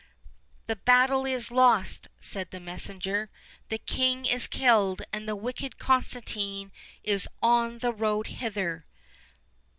[0.65, 3.29] "The battle is lost," said the messenger,
[3.69, 6.71] "the king is killed., and the wicked Constantino
[7.03, 8.87] is on the road hither."